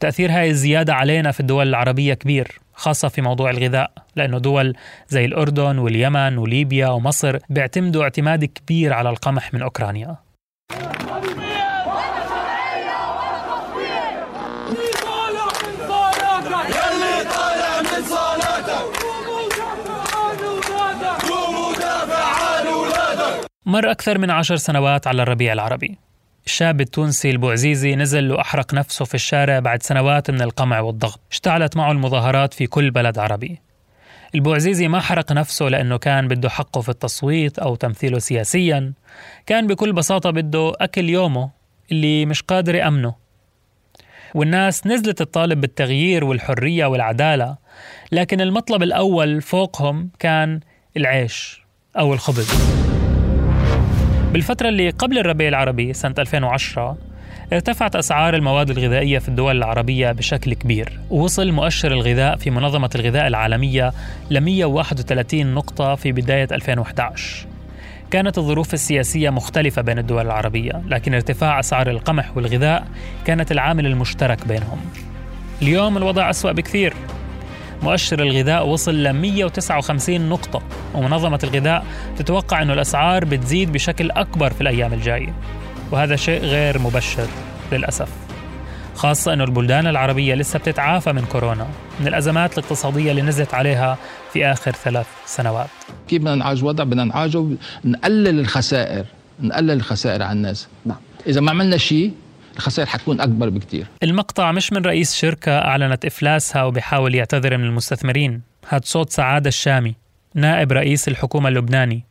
تأثير 0.00 0.30
هاي 0.32 0.50
الزيادة 0.50 0.94
علينا 0.94 1.32
في 1.32 1.40
الدول 1.40 1.68
العربية 1.68 2.14
كبير 2.14 2.58
خاصة 2.74 3.08
في 3.08 3.22
موضوع 3.22 3.50
الغذاء 3.50 3.90
لأنه 4.16 4.38
دول 4.38 4.76
زي 5.08 5.24
الأردن 5.24 5.78
واليمن 5.78 6.38
وليبيا 6.38 6.88
ومصر 6.88 7.38
بيعتمدوا 7.50 8.02
اعتماد 8.02 8.44
كبير 8.44 8.92
على 8.92 9.10
القمح 9.10 9.54
من 9.54 9.62
أوكرانيا. 9.62 10.16
مر 23.68 23.90
أكثر 23.90 24.18
من 24.18 24.30
عشر 24.30 24.56
سنوات 24.56 25.06
على 25.06 25.22
الربيع 25.22 25.52
العربي. 25.52 25.98
الشاب 26.46 26.80
التونسي 26.80 27.30
البوعزيزي 27.30 27.96
نزل 27.96 28.32
وأحرق 28.32 28.74
نفسه 28.74 29.04
في 29.04 29.14
الشارع 29.14 29.58
بعد 29.58 29.82
سنوات 29.82 30.30
من 30.30 30.42
القمع 30.42 30.80
والضغط. 30.80 31.20
اشتعلت 31.30 31.76
معه 31.76 31.92
المظاهرات 31.92 32.54
في 32.54 32.66
كل 32.66 32.90
بلد 32.90 33.18
عربي. 33.18 33.60
البوعزيزي 34.34 34.88
ما 34.88 35.00
حرق 35.00 35.32
نفسه 35.32 35.68
لأنه 35.68 35.96
كان 35.96 36.28
بده 36.28 36.48
حقه 36.48 36.80
في 36.80 36.88
التصويت 36.88 37.58
أو 37.58 37.74
تمثيله 37.74 38.18
سياسيا. 38.18 38.92
كان 39.46 39.66
بكل 39.66 39.92
بساطة 39.92 40.30
بده 40.30 40.72
أكل 40.80 41.08
يومه 41.08 41.50
اللي 41.92 42.26
مش 42.26 42.42
قادر 42.42 42.74
يأمنه. 42.74 43.14
والناس 44.34 44.86
نزلت 44.86 45.18
تطالب 45.18 45.60
بالتغيير 45.60 46.24
والحرية 46.24 46.86
والعدالة 46.86 47.56
لكن 48.12 48.40
المطلب 48.40 48.82
الأول 48.82 49.42
فوقهم 49.42 50.10
كان 50.18 50.60
العيش 50.96 51.62
أو 51.98 52.14
الخبز. 52.14 52.87
بالفترة 54.32 54.68
اللي 54.68 54.90
قبل 54.90 55.18
الربيع 55.18 55.48
العربي 55.48 55.92
سنة 55.92 56.14
2010 56.18 56.96
ارتفعت 57.52 57.96
أسعار 57.96 58.34
المواد 58.34 58.70
الغذائية 58.70 59.18
في 59.18 59.28
الدول 59.28 59.56
العربية 59.56 60.12
بشكل 60.12 60.54
كبير 60.54 61.00
ووصل 61.10 61.52
مؤشر 61.52 61.92
الغذاء 61.92 62.36
في 62.36 62.50
منظمة 62.50 62.90
الغذاء 62.94 63.26
العالمية 63.26 63.92
ل 64.30 64.40
131 64.40 65.54
نقطة 65.54 65.94
في 65.94 66.12
بداية 66.12 66.48
2011 66.52 67.46
كانت 68.10 68.38
الظروف 68.38 68.74
السياسية 68.74 69.30
مختلفة 69.30 69.82
بين 69.82 69.98
الدول 69.98 70.26
العربية 70.26 70.82
لكن 70.88 71.14
ارتفاع 71.14 71.60
أسعار 71.60 71.90
القمح 71.90 72.36
والغذاء 72.36 72.86
كانت 73.24 73.52
العامل 73.52 73.86
المشترك 73.86 74.48
بينهم. 74.48 74.78
اليوم 75.62 75.96
الوضع 75.96 76.30
أسوأ 76.30 76.52
بكثير. 76.52 76.94
مؤشر 77.82 78.22
الغذاء 78.22 78.66
وصل 78.68 78.94
ل 78.94 79.12
159 79.12 80.28
نقطة 80.28 80.62
ومنظمة 80.94 81.38
الغذاء 81.44 81.84
تتوقع 82.18 82.62
أن 82.62 82.70
الأسعار 82.70 83.24
بتزيد 83.24 83.72
بشكل 83.72 84.10
أكبر 84.10 84.52
في 84.52 84.60
الأيام 84.60 84.92
الجاية 84.92 85.34
وهذا 85.90 86.16
شيء 86.16 86.40
غير 86.40 86.78
مبشر 86.78 87.26
للأسف 87.72 88.08
خاصة 88.94 89.32
أن 89.32 89.40
البلدان 89.40 89.86
العربية 89.86 90.34
لسه 90.34 90.58
بتتعافى 90.58 91.12
من 91.12 91.24
كورونا 91.24 91.66
من 92.00 92.08
الأزمات 92.08 92.58
الاقتصادية 92.58 93.10
اللي 93.10 93.22
نزلت 93.22 93.54
عليها 93.54 93.98
في 94.32 94.46
آخر 94.46 94.72
ثلاث 94.72 95.06
سنوات. 95.26 95.68
كيف 96.08 96.22
بدنا 96.22 96.34
نعالج 96.34 96.58
الوضع؟ 96.58 96.84
بدنا 96.84 97.04
نعالجه 97.04 97.44
نقلل 97.84 98.40
الخسائر 98.40 99.04
نقلل 99.40 99.70
الخسائر 99.70 100.22
على 100.22 100.32
الناس. 100.32 100.68
نعم. 100.86 100.96
إذا 101.26 101.40
ما 101.40 101.50
عملنا 101.50 101.76
شيء 101.76 102.12
الخسائر 102.58 102.88
حتكون 102.88 103.20
أكبر 103.20 103.48
بكثير 103.48 103.86
المقطع 104.02 104.52
مش 104.52 104.72
من 104.72 104.82
رئيس 104.82 105.14
شركة 105.14 105.58
أعلنت 105.58 106.04
إفلاسها 106.04 106.64
وبيحاول 106.64 107.14
يعتذر 107.14 107.56
من 107.56 107.64
المستثمرين. 107.64 108.40
هاد 108.68 108.84
صوت 108.84 109.10
سعادة 109.10 109.48
الشامي 109.48 109.94
نائب 110.34 110.72
رئيس 110.72 111.08
الحكومة 111.08 111.48
اللبناني. 111.48 112.04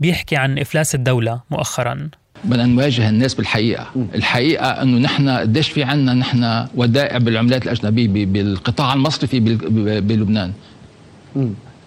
بيحكي 0.00 0.36
عن 0.36 0.58
إفلاس 0.58 0.94
الدولة 0.94 1.40
مؤخرا. 1.50 2.08
بدنا 2.44 2.66
نواجه 2.66 3.08
الناس 3.08 3.34
بالحقيقة، 3.34 3.86
الحقيقة 4.14 4.82
إنه 4.82 4.98
نحن 4.98 5.28
قديش 5.28 5.70
في 5.70 5.82
عندنا 5.82 6.14
نحن 6.14 6.66
ودائع 6.74 7.18
بالعملات 7.18 7.64
الأجنبية 7.64 8.26
بالقطاع 8.26 8.92
المصرفي 8.92 9.40
بلبنان. 10.00 10.52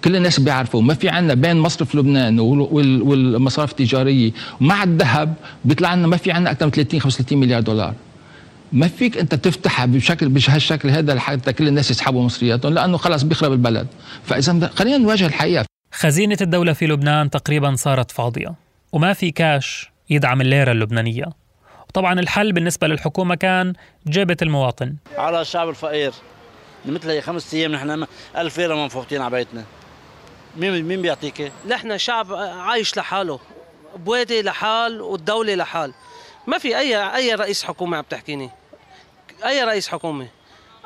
كل 0.04 0.16
الناس 0.16 0.40
بيعرفوا 0.40 0.82
ما 0.82 0.94
في 0.94 1.10
عندنا 1.10 1.34
بين 1.34 1.58
مصرف 1.58 1.96
لبنان 1.96 2.40
والمصارف 2.40 3.72
التجارية 3.72 4.32
ومع 4.62 4.84
الذهب 4.84 5.34
بيطلع 5.66 5.94
لنا 5.94 6.08
ما 6.08 6.18
في 6.18 6.32
عندنا 6.32 6.52
أكثر 6.52 6.66
من 6.66 6.72
30 6.72 7.00
35 7.00 7.38
مليار 7.40 7.62
دولار. 7.62 7.94
ما 8.72 8.88
فيك 8.88 9.18
أنت 9.18 9.36
تفتحها 9.36 9.86
بشكل 9.86 10.30
بهالشكل 10.30 10.90
هذا 10.90 11.14
لحتى 11.14 11.54
كل 11.54 11.68
الناس 11.68 11.92
يسحبوا 11.92 12.24
مصرياتهم 12.24 12.74
لأنه 12.74 12.98
خلص 12.98 13.24
بيخرب 13.24 13.52
البلد. 13.52 13.88
فإذا 14.26 14.68
خلينا 14.68 14.98
نواجه 14.98 15.26
الحقيقة. 15.26 15.66
خزينة 15.94 16.38
الدولة 16.42 16.74
في 16.74 16.88
لبنان 16.88 17.30
تقريبا 17.30 17.76
صارت 17.76 18.12
فاضية 18.12 18.54
وما 18.92 19.14
في 19.14 19.32
كاش 19.32 19.92
يدعم 20.10 20.42
الليرة 20.42 20.72
اللبنانية. 20.72 21.26
وطبعا 21.90 22.20
الحل 22.20 22.54
بالنسبة 22.54 22.88
للحكومة 22.88 23.36
كان 23.36 23.74
جيبة 24.08 24.38
المواطن. 24.42 24.96
على 25.18 25.42
الشعب 25.42 25.70
الفقير 25.70 26.12
مثل 26.86 27.10
هي 27.10 27.22
خمس 27.22 27.54
أيام 27.54 27.72
نحن 27.72 28.06
1000 28.38 28.58
ليرة 28.58 28.76
منفوختين 28.76 29.22
على 29.22 29.32
بيتنا. 29.32 29.64
مين 30.56 30.84
مين 30.84 31.02
بيعطيك؟ 31.02 31.52
نحن 31.68 31.98
شعب 31.98 32.34
عايش 32.34 32.98
لحاله 32.98 33.40
بوادي 33.96 34.42
لحال 34.42 35.02
والدولة 35.02 35.56
لحال. 35.56 35.94
ما 36.48 36.58
في 36.58 36.78
أي 36.78 37.16
أي 37.16 37.36
رئيس 37.36 37.64
حكومة 37.64 37.98
عم 37.98 38.04
تحكيني. 38.10 38.50
أي 39.46 39.64
رئيس 39.64 39.88
حكومة. 39.88 40.28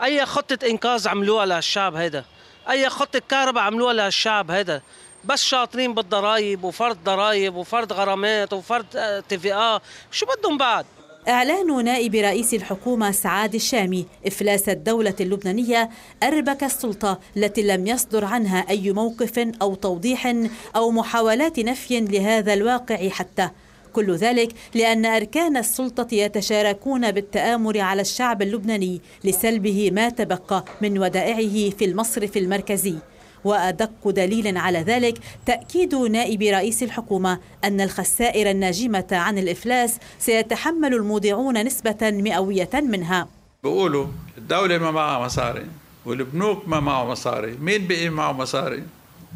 أي 0.03 0.25
خطة 0.25 0.67
إنقاذ 0.67 1.07
عملوها 1.07 1.45
للشعب 1.45 1.95
هذا 1.95 2.25
أي 2.69 2.89
خطة 2.89 3.21
كهرباء 3.29 3.63
عملوها 3.63 3.93
للشعب 3.93 4.51
هذا 4.51 4.81
بس 5.23 5.43
شاطرين 5.43 5.93
بالضرايب 5.93 6.63
وفرض 6.63 6.97
ضرايب 7.03 7.55
وفرض 7.55 7.93
غرامات 7.93 8.53
وفرض 8.53 8.85
TVA. 9.29 9.81
شو 10.11 10.25
بدهم 10.25 10.57
بعد؟ 10.57 10.85
إعلان 11.27 11.85
نائب 11.85 12.15
رئيس 12.15 12.53
الحكومة 12.53 13.11
سعادة 13.11 13.55
الشامي 13.55 14.05
إفلاس 14.27 14.69
الدولة 14.69 15.13
اللبنانية 15.19 15.89
أربك 16.23 16.63
السلطة 16.63 17.19
التي 17.37 17.61
لم 17.61 17.87
يصدر 17.87 18.25
عنها 18.25 18.69
أي 18.69 18.91
موقف 18.91 19.39
أو 19.61 19.75
توضيح 19.75 20.33
أو 20.75 20.91
محاولات 20.91 21.59
نفي 21.59 21.99
لهذا 21.99 22.53
الواقع 22.53 23.09
حتى. 23.09 23.49
كل 23.93 24.15
ذلك 24.15 24.51
لأن 24.75 25.05
أركان 25.05 25.57
السلطة 25.57 26.07
يتشاركون 26.15 27.11
بالتآمر 27.11 27.79
على 27.79 28.01
الشعب 28.01 28.41
اللبناني 28.41 29.01
لسلبه 29.23 29.91
ما 29.91 30.09
تبقى 30.09 30.65
من 30.81 30.99
ودائعه 30.99 31.69
في 31.69 31.85
المصرف 31.85 32.37
المركزي. 32.37 32.95
وأدق 33.43 34.09
دليل 34.09 34.57
على 34.57 34.79
ذلك 34.79 35.17
تأكيد 35.45 35.95
نائب 35.95 36.41
رئيس 36.41 36.83
الحكومة 36.83 37.39
أن 37.63 37.81
الخسائر 37.81 38.49
الناجمة 38.51 39.07
عن 39.11 39.37
الإفلاس 39.37 39.99
سيتحمل 40.19 40.93
المودعون 40.93 41.65
نسبة 41.65 41.97
مئوية 42.01 42.69
منها. 42.73 43.27
بيقولوا 43.63 44.07
الدولة 44.37 44.77
ما 44.77 44.91
معها 44.91 45.25
مصاري 45.25 45.65
والبنوك 46.05 46.67
ما 46.67 46.79
معه 46.79 47.05
مصاري. 47.05 47.57
مين 47.61 47.87
بقي 47.87 48.09
معه 48.09 48.31
مصاري؟ 48.31 48.83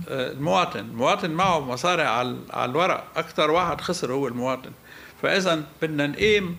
آه، 0.10 0.31
المواطن. 0.31 0.79
المواطن 0.79 1.31
معه 1.31 1.60
مصاري 1.60 2.03
على 2.03 2.36
الورق. 2.53 3.03
أكثر 3.15 3.51
واحد 3.51 3.81
خسر 3.81 4.13
هو 4.13 4.27
المواطن. 4.27 4.72
فإذا 5.22 5.63
بدنا 5.81 6.08
نقيم 6.08 6.58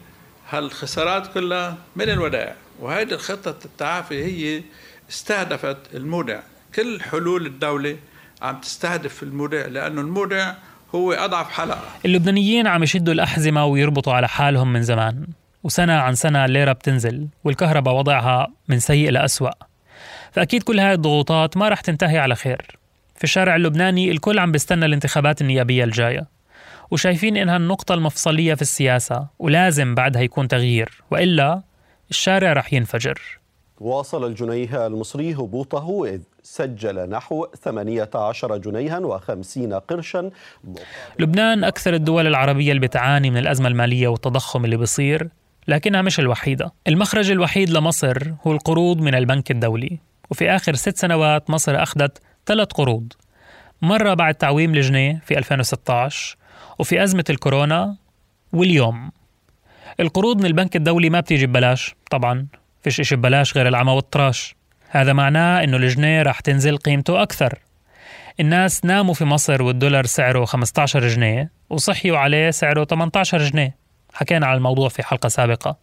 هالخسارات 0.50 1.34
كلها 1.34 1.76
من 1.96 2.08
الودائع. 2.08 2.54
وهذه 2.80 3.12
الخطة 3.12 3.56
التعافي 3.64 4.25
هي 4.25 4.62
استهدفت 5.11 5.76
المودع 5.94 6.40
كل 6.75 7.00
حلول 7.00 7.47
الدولة 7.47 7.97
عم 8.43 8.61
تستهدف 8.61 9.23
المودع 9.23 9.67
لأنه 9.67 10.00
المودع 10.00 10.55
هو 10.95 11.12
أضعف 11.12 11.50
حلقة. 11.50 11.88
اللبنانيين 12.05 12.67
عم 12.67 12.83
يشدوا 12.83 13.14
الأحزمة 13.14 13.64
ويربطوا 13.64 14.12
على 14.12 14.29
حالهم 14.29 14.73
من 14.73 14.83
زمان 14.83 15.26
وسنة 15.64 15.93
عن 15.93 16.14
سنة 16.14 16.45
الليرة 16.45 16.73
بتنزل 16.73 17.26
والكهرباء 17.45 17.95
وضعها 17.95 18.49
من 18.69 18.79
سيء 18.79 19.11
لأسوأ. 19.11 19.50
فأكيد 20.33 20.62
كل 20.62 20.81
هاي 20.81 20.93
الضغوطات 20.93 21.57
ما 21.57 21.69
رح 21.69 21.81
تنتهي 21.81 22.19
على 22.19 22.35
خير. 22.35 22.79
في 23.17 23.25
الشارع 23.25 23.57
اللبناني 23.57 24.11
الكل 24.11 24.38
عم 24.38 24.52
بيستنى 24.52 24.87
الانتخابات 24.87 25.41
النيابية 25.41 25.85
الجاية 25.85 26.26
وشايفين 26.91 27.37
إنها 27.37 27.57
النقطة 27.57 27.95
المفصلية 27.95 28.55
في 28.55 28.62
السياسة 28.62 29.26
ولازم 29.38 29.95
بعدها 29.95 30.23
يكون 30.23 30.49
تغيير 30.49 31.02
وإلا 31.11 31.62
الشارع 32.11 32.52
رح 32.52 32.73
ينفجر. 32.73 33.21
واصل 33.81 34.26
الجنيه 34.26 34.87
المصري 34.87 35.35
هبوطه 35.35 36.05
إذ 36.07 36.21
سجل 36.42 37.11
نحو 37.11 37.46
18 37.62 38.56
جنيها 38.56 39.00
و50 39.00 39.75
قرشا. 39.75 40.30
لبنان 41.18 41.64
أكثر 41.64 41.94
الدول 41.94 42.26
العربية 42.26 42.72
اللي 42.72 42.87
بتعاني 42.87 43.30
من 43.30 43.37
الأزمة 43.37 43.68
المالية 43.68 44.08
والتضخم 44.08 44.64
اللي 44.64 44.76
بيصير 44.76 45.28
لكنها 45.68 46.02
مش 46.02 46.20
الوحيدة. 46.20 46.72
المخرج 46.88 47.30
الوحيد 47.30 47.70
لمصر 47.70 48.32
هو 48.46 48.52
القروض 48.52 49.00
من 49.00 49.14
البنك 49.14 49.50
الدولي. 49.50 49.99
وفي 50.30 50.50
آخر 50.50 50.75
ست 50.75 50.96
سنوات 50.96 51.50
مصر 51.50 51.82
أخذت 51.82 52.18
ثلاث 52.46 52.68
قروض. 52.68 53.12
مرة 53.82 54.14
بعد 54.14 54.34
تعويم 54.34 54.75
الجنيه 54.75 55.20
في 55.25 55.38
2016 55.38 56.37
وفي 56.78 57.02
أزمة 57.02 57.25
الكورونا 57.30 57.96
واليوم. 58.52 59.11
القروض 60.00 60.38
من 60.38 60.46
البنك 60.46 60.76
الدولي 60.76 61.11
ما 61.11 61.20
بتيجي 61.20 61.46
ببلاش 61.46 61.94
طبعا. 62.11 62.46
فيش 62.82 63.00
إشي 63.00 63.16
ببلاش 63.16 63.56
غير 63.56 63.68
العمى 63.68 63.92
والطراش 63.92 64.54
هذا 64.94 65.12
معناه 65.12 65.64
إنه 65.64 65.76
الجنيه 65.76 66.22
رح 66.22 66.40
تنزل 66.40 66.76
قيمته 66.76 67.22
أكثر. 67.22 67.58
الناس 68.40 68.84
ناموا 68.84 69.14
في 69.14 69.25
مصر 69.25 69.62
والدولار 69.62 70.06
سعره 70.06 70.44
15 70.44 71.08
جنيه 71.08 71.50
وصحيوا 71.70 72.18
عليه 72.18 72.50
سعره 72.50 72.84
18 72.84 73.38
جنيه. 73.38 73.76
حكينا 74.14 74.46
على 74.46 74.56
الموضوع 74.56 74.88
في 74.88 75.02
حلقة 75.02 75.28
سابقة. 75.28 75.76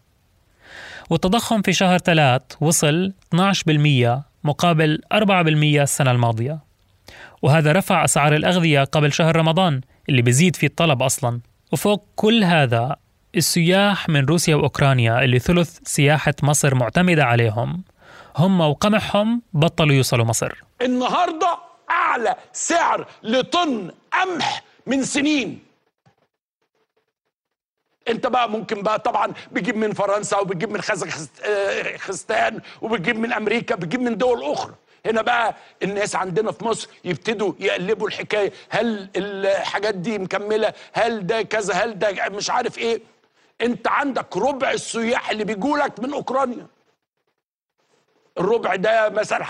والتضخم 1.09 1.61
في 1.61 1.73
شهر 1.73 1.97
ثلاث 1.97 2.41
وصل 2.61 3.13
12% 3.35 4.23
مقابل 4.43 5.01
4% 5.13 5.81
السنة 5.81 6.11
الماضية. 6.11 6.59
وهذا 7.41 7.71
رفع 7.71 8.05
أسعار 8.05 8.35
الأغذية 8.35 8.83
قبل 8.83 9.13
شهر 9.13 9.35
رمضان 9.35 9.81
اللي 10.09 10.21
بيزيد 10.21 10.55
فيه 10.55 10.67
الطلب 10.67 11.03
أصلا. 11.03 11.39
وفوق 11.71 12.05
كل 12.15 12.43
هذا 12.43 12.95
السياح 13.35 14.09
من 14.09 14.25
روسيا 14.25 14.55
وأوكرانيا 14.55 15.23
اللي 15.23 15.39
ثلث 15.39 15.79
سياحة 15.83 16.33
مصر 16.43 16.75
معتمدة 16.75 17.25
عليهم. 17.25 17.83
هم 18.37 18.61
وقمحهم 18.61 19.41
بطلوا 19.53 19.95
يوصلوا 19.95 20.25
مصر. 20.25 20.63
النهاردة 20.81 21.57
أعلى 21.89 22.35
سعر 22.53 23.07
لطن 23.23 23.91
قمح 24.13 24.63
من 24.85 25.03
سنين. 25.03 25.65
أنت 28.07 28.27
بقى 28.27 28.49
ممكن 28.49 28.81
بقى 28.81 28.99
طبعا 28.99 29.33
بتجيب 29.51 29.75
من 29.77 29.93
فرنسا 29.93 30.37
وبتجيب 30.37 30.71
من 30.71 30.81
خزخستان 30.81 32.61
وبتجيب 32.81 33.19
من 33.19 33.33
أمريكا 33.33 33.75
بتجيب 33.75 34.01
من 34.01 34.17
دول 34.17 34.43
أخرى. 34.43 34.73
هنا 35.05 35.21
بقى 35.21 35.55
الناس 35.83 36.15
عندنا 36.15 36.51
في 36.51 36.65
مصر 36.65 36.89
يبتدوا 37.05 37.53
يقلبوا 37.59 38.07
الحكاية. 38.07 38.53
هل 38.69 39.09
الحاجات 39.15 39.95
دي 39.95 40.17
مكملة؟ 40.17 40.73
هل 40.93 41.27
ده 41.27 41.41
كذا؟ 41.41 41.73
هل 41.73 41.99
ده 41.99 42.29
مش 42.29 42.49
عارف 42.49 42.77
إيه؟ 42.77 43.01
أنت 43.61 43.87
عندك 43.87 44.37
ربع 44.37 44.71
السياح 44.71 45.29
اللي 45.29 45.43
بيجولك 45.43 45.99
من 45.99 46.13
أوكرانيا. 46.13 46.67
الربع 48.39 48.75
ده 48.75 49.09
مثلا 49.09 49.45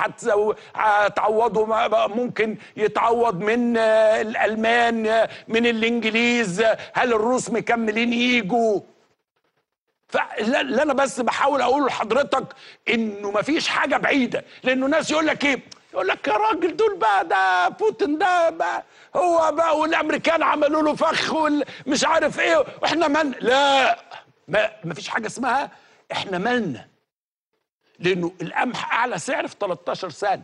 هتعوضه 0.75 1.65
ممكن 2.07 2.57
يتعوض 2.77 3.39
من 3.43 3.77
الألمان 3.77 5.27
من 5.47 5.65
الإنجليز 5.65 6.61
هل 6.93 7.13
الروس 7.13 7.49
مكملين 7.49 8.13
يجوا 8.13 8.79
فاللي 10.07 10.81
أنا 10.81 10.93
بس 10.93 11.21
بحاول 11.21 11.61
أقول 11.61 11.85
لحضرتك 11.85 12.45
إنه 12.89 13.31
مفيش 13.31 13.67
حاجة 13.67 13.97
بعيدة 13.97 14.45
لأنه 14.63 14.87
ناس 14.87 15.11
يقول 15.11 15.27
لك 15.27 15.45
إيه؟ 15.45 15.59
يقول 15.93 16.07
لك 16.07 16.27
يا 16.27 16.33
راجل 16.33 16.75
دول 16.75 16.95
بقى 16.97 17.27
ده 17.27 17.67
بوتين 17.69 18.17
ده 18.17 18.49
بقى 18.49 18.83
هو 19.15 19.51
بقى 19.51 19.77
والأمريكان 19.79 20.43
عملوا 20.43 20.81
له 20.81 20.95
فخ 20.95 21.35
مش 21.87 22.05
عارف 22.05 22.39
إيه 22.39 22.65
وإحنا 22.81 23.07
من 23.07 23.31
لا 23.41 23.99
ما 24.47 24.69
مفيش 24.83 25.07
حاجة 25.09 25.27
اسمها 25.27 25.71
إحنا 26.11 26.37
مالنا. 26.37 26.87
لأنه 27.99 28.31
القمح 28.41 28.93
أعلى 28.93 29.19
سعر 29.19 29.47
في 29.47 29.55
13 29.59 30.09
سنة. 30.09 30.41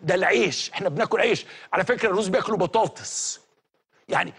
ده 0.00 0.14
العيش 0.14 0.70
إحنا 0.74 0.88
بناكل 0.88 1.20
عيش. 1.20 1.46
على 1.72 1.84
فكرة 1.84 2.08
الروس 2.08 2.28
بياكلوا 2.28 2.58
بطاطس. 2.58 3.40
يعني 4.08 4.32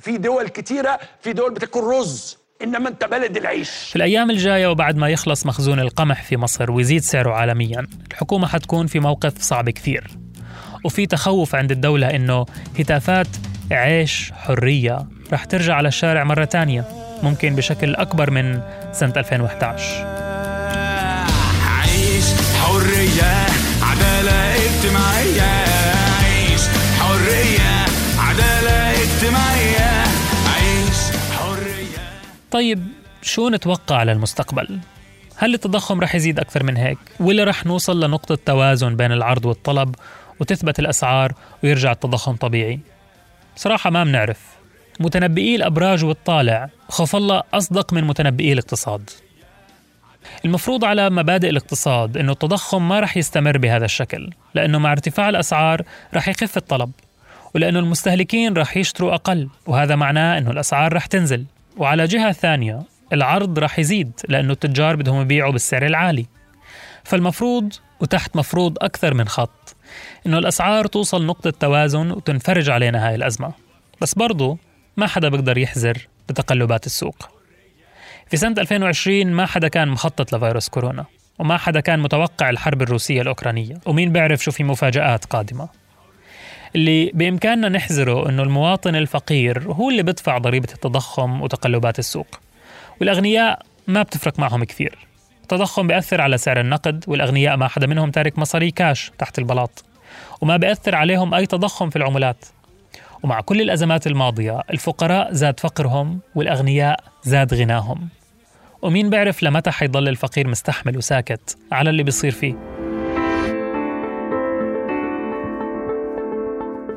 في 0.00 0.18
دول 0.18 0.48
كتيرة 0.48 0.98
في 1.20 1.32
دول 1.32 1.54
بتاكل 1.54 1.80
رز 1.80 2.38
إنما 2.62 2.88
أنت 2.88 3.04
بلد 3.04 3.36
العيش. 3.36 3.70
في 3.70 3.96
الأيام 3.96 4.30
الجاية 4.30 4.66
وبعد 4.66 4.96
ما 4.96 5.08
يخلص 5.08 5.46
مخزون 5.46 5.80
القمح 5.80 6.22
في 6.22 6.36
مصر 6.36 6.70
ويزيد 6.70 7.02
سعره 7.02 7.32
عالميا 7.32 7.86
الحكومة 8.10 8.46
حتكون 8.46 8.86
في 8.86 9.00
موقف 9.00 9.42
صعب 9.42 9.70
كثير. 9.70 10.10
وفي 10.84 11.06
تخوف 11.06 11.54
عند 11.54 11.70
الدولة 11.72 12.10
إنه 12.16 12.46
هتافات 12.78 13.26
عيش 13.72 14.32
حرية 14.32 15.06
رح 15.32 15.44
ترجع 15.44 15.74
على 15.74 15.88
الشارع 15.88 16.24
مرة 16.24 16.44
تانية 16.44 16.84
ممكن 17.22 17.56
بشكل 17.56 17.94
أكبر 17.94 18.30
من 18.30 18.60
سنة 18.92 19.12
2011 19.16 20.17
طيب 32.50 32.86
شو 33.22 33.48
نتوقع 33.48 34.02
للمستقبل؟ 34.02 34.78
هل 35.36 35.54
التضخم 35.54 36.00
رح 36.00 36.14
يزيد 36.14 36.40
أكثر 36.40 36.64
من 36.64 36.76
هيك؟ 36.76 36.98
ولا 37.20 37.44
رح 37.44 37.66
نوصل 37.66 38.04
لنقطة 38.04 38.38
توازن 38.46 38.96
بين 38.96 39.12
العرض 39.12 39.46
والطلب 39.46 39.94
وتثبت 40.40 40.78
الأسعار 40.78 41.32
ويرجع 41.64 41.92
التضخم 41.92 42.36
طبيعي؟ 42.36 42.80
صراحة 43.56 43.90
ما 43.90 44.04
بنعرف 44.04 44.40
متنبئي 45.00 45.56
الأبراج 45.56 46.04
والطالع 46.04 46.68
خوف 46.88 47.16
الله 47.16 47.42
أصدق 47.54 47.92
من 47.92 48.04
متنبئي 48.04 48.52
الاقتصاد 48.52 49.10
المفروض 50.44 50.84
على 50.84 51.10
مبادئ 51.10 51.50
الاقتصاد 51.50 52.16
أنه 52.16 52.32
التضخم 52.32 52.88
ما 52.88 53.00
رح 53.00 53.16
يستمر 53.16 53.58
بهذا 53.58 53.84
الشكل 53.84 54.30
لأنه 54.54 54.78
مع 54.78 54.92
ارتفاع 54.92 55.28
الأسعار 55.28 55.82
رح 56.14 56.28
يخف 56.28 56.56
الطلب 56.56 56.90
ولأنه 57.54 57.78
المستهلكين 57.78 58.56
رح 58.56 58.76
يشتروا 58.76 59.14
أقل 59.14 59.48
وهذا 59.66 59.96
معناه 59.96 60.38
أنه 60.38 60.50
الأسعار 60.50 60.92
رح 60.92 61.06
تنزل 61.06 61.44
وعلى 61.78 62.04
جهة 62.04 62.32
ثانية 62.32 62.82
العرض 63.12 63.58
رح 63.58 63.78
يزيد 63.78 64.12
لأنه 64.28 64.52
التجار 64.52 64.96
بدهم 64.96 65.20
يبيعوا 65.20 65.52
بالسعر 65.52 65.86
العالي. 65.86 66.26
فالمفروض 67.04 67.72
وتحت 68.00 68.36
مفروض 68.36 68.76
أكثر 68.80 69.14
من 69.14 69.28
خط 69.28 69.76
إنه 70.26 70.38
الأسعار 70.38 70.86
توصل 70.86 71.26
نقطة 71.26 71.50
توازن 71.50 72.10
وتنفرج 72.10 72.70
علينا 72.70 73.08
هاي 73.08 73.14
الأزمة. 73.14 73.52
بس 74.00 74.14
برضو 74.14 74.58
ما 74.96 75.06
حدا 75.06 75.28
بيقدر 75.28 75.58
يحذر 75.58 76.08
بتقلبات 76.28 76.86
السوق. 76.86 77.28
في 78.30 78.36
سنة 78.36 78.54
2020 78.58 79.26
ما 79.26 79.46
حدا 79.46 79.68
كان 79.68 79.88
مخطط 79.88 80.34
لفيروس 80.34 80.68
كورونا 80.68 81.04
وما 81.38 81.56
حدا 81.56 81.80
كان 81.80 82.00
متوقع 82.00 82.50
الحرب 82.50 82.82
الروسية 82.82 83.22
الأوكرانية 83.22 83.80
ومين 83.86 84.12
بيعرف 84.12 84.44
شو 84.44 84.50
في 84.50 84.64
مفاجآت 84.64 85.24
قادمة. 85.24 85.68
اللي 86.76 87.10
بإمكاننا 87.14 87.68
نحذره 87.68 88.28
أنه 88.28 88.42
المواطن 88.42 88.96
الفقير 88.96 89.72
هو 89.72 89.90
اللي 89.90 90.02
بدفع 90.02 90.38
ضريبة 90.38 90.68
التضخم 90.74 91.42
وتقلبات 91.42 91.98
السوق. 91.98 92.26
والأغنياء 93.00 93.62
ما 93.86 94.02
بتفرق 94.02 94.38
معهم 94.38 94.64
كثير. 94.64 94.98
التضخم 95.42 95.86
بيأثر 95.86 96.20
على 96.20 96.38
سعر 96.38 96.60
النقد 96.60 97.04
والأغنياء 97.08 97.56
ما 97.56 97.68
حدا 97.68 97.86
منهم 97.86 98.10
تارك 98.10 98.38
مصاري 98.38 98.70
كاش 98.70 99.12
تحت 99.18 99.38
البلاط. 99.38 99.84
وما 100.40 100.56
بيأثر 100.56 100.94
عليهم 100.94 101.34
أي 101.34 101.46
تضخم 101.46 101.90
في 101.90 101.96
العملات. 101.96 102.44
ومع 103.22 103.40
كل 103.40 103.60
الأزمات 103.60 104.06
الماضية 104.06 104.60
الفقراء 104.70 105.32
زاد 105.32 105.60
فقرهم 105.60 106.20
والأغنياء 106.34 107.00
زاد 107.22 107.54
غناهم. 107.54 108.08
ومين 108.82 109.10
بيعرف 109.10 109.42
لمتى 109.42 109.70
حيضل 109.70 110.08
الفقير 110.08 110.48
مستحمل 110.48 110.96
وساكت 110.96 111.58
على 111.72 111.90
اللي 111.90 112.02
بيصير 112.02 112.30
فيه؟ 112.30 112.77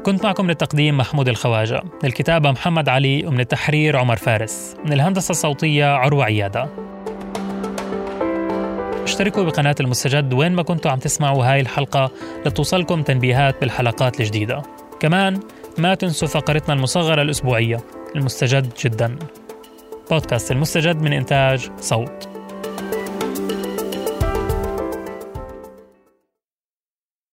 كنت 0.06 0.24
معكم 0.24 0.44
من 0.44 0.50
التقديم 0.50 0.98
محمود 0.98 1.28
الخواجة 1.28 1.82
من 1.84 2.10
الكتابة 2.10 2.52
محمد 2.52 2.90
علي 2.90 3.26
ومن 3.26 3.40
التحرير 3.40 3.98
عمر 3.98 4.16
فارس 4.16 4.76
من 4.86 4.94
الهندسة 4.94 5.32
الصوتية 5.32 5.86
عروة 5.86 6.24
عيادة. 6.24 6.70
اشتركوا 9.04 9.44
بقناة 9.44 9.76
المستجد 9.80 10.34
وين 10.34 10.52
ما 10.52 10.64
كنتوا 10.64 10.92
عم 10.92 11.00
تسمعوا 11.00 11.46
هاي 11.46 11.60
الحلقة 11.60 12.12
لتوصلكم 12.46 13.02
تنبيهات 13.02 13.62
بالحلقات 13.62 14.20
الجديدة. 14.20 14.62
كمان 15.00 15.40
ما 15.78 15.96
تنسوا 15.96 16.28
فقرتنا 16.28 16.74
المصغرة 16.74 17.22
الأسبوعية 17.22 17.78
المستجد 18.16 18.74
جدا. 18.84 19.16
بودكاست 20.12 20.52
المستجد 20.52 21.02
من 21.02 21.14
إنتاج 21.14 21.70
صوت. 21.80 22.31